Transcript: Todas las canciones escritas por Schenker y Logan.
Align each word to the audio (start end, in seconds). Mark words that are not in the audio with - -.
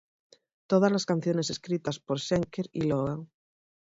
Todas 0.65 0.91
las 0.91 1.05
canciones 1.05 1.51
escritas 1.51 1.99
por 1.99 2.17
Schenker 2.19 2.65
y 2.71 2.81
Logan. 2.87 3.29